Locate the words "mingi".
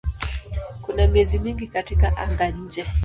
1.39-1.67